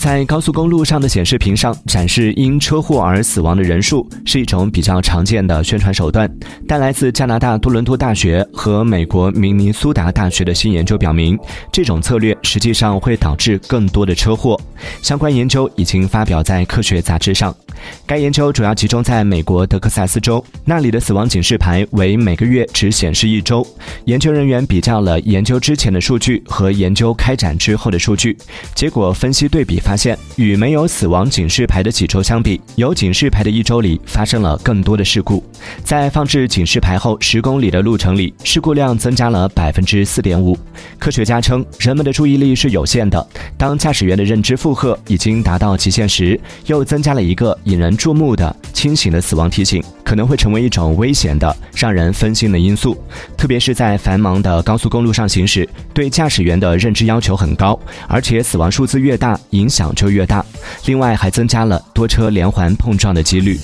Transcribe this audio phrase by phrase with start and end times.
[0.00, 6.30] 在高速公路上的显示屏上展示因车祸而死亡的人数，是一种比较常见的宣传手段。
[6.66, 11.38] 但来自加拿大多伦多大学和美国明尼苏达大学的新研究表明，
[11.72, 14.60] 这种策略实际上会导致更多的车祸。
[15.02, 17.54] 相关研究已经发表在科学杂志上。
[18.04, 23.66] 该研究主要集中在美国德克萨斯州，那里的死亡警示牌为每个月只显示一周。
[24.04, 28.36] 研究人员比较了研究之前的数据和研究开展之后的数据，
[28.74, 35.44] 结果分析对比发现，与没有死亡警示牌的几周相比，有警示牌的一周里发生了更多的事故。
[35.84, 40.58] 在放置警示牌后十公里的路程里，事故量增加了百分之四点五。
[40.98, 47.48] 科学家称，人们的注意力是有限的，当驾驶员的认知负荷已经达到极限时，又增加了一个。
[47.64, 52.96] 引人注目的清醒的死亡提醒，可能会成为一种危险的、让人分心的因素，
[53.36, 60.42] 特别是在繁忙的高速公路上行驶，对驾驶员的认知要求很高，而且死亡数字越大，影响就越大。
[60.86, 63.60] 另外，还增加了多车连环碰撞的几率。